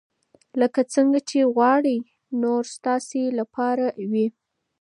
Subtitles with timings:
[0.61, 1.97] لکه څنګه چې غواړئ
[2.41, 4.27] نور ستاسې لپاره وي.